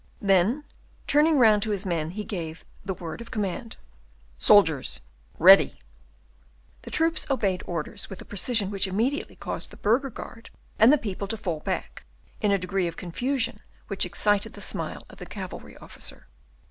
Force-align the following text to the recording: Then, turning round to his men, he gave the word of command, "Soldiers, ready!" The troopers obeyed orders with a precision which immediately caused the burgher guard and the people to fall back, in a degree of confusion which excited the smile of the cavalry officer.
Then, 0.19 0.63
turning 1.05 1.37
round 1.37 1.61
to 1.61 1.69
his 1.69 1.85
men, 1.85 2.09
he 2.09 2.23
gave 2.23 2.65
the 2.83 2.95
word 2.95 3.21
of 3.21 3.29
command, 3.29 3.77
"Soldiers, 4.39 4.99
ready!" 5.37 5.79
The 6.81 6.89
troopers 6.89 7.27
obeyed 7.29 7.61
orders 7.67 8.09
with 8.09 8.19
a 8.19 8.25
precision 8.25 8.71
which 8.71 8.87
immediately 8.87 9.35
caused 9.35 9.69
the 9.69 9.77
burgher 9.77 10.09
guard 10.09 10.49
and 10.79 10.91
the 10.91 10.97
people 10.97 11.27
to 11.27 11.37
fall 11.37 11.59
back, 11.59 12.03
in 12.41 12.49
a 12.51 12.57
degree 12.57 12.87
of 12.87 12.97
confusion 12.97 13.59
which 13.89 14.03
excited 14.07 14.53
the 14.53 14.59
smile 14.61 15.03
of 15.07 15.19
the 15.19 15.27
cavalry 15.27 15.77
officer. 15.77 16.25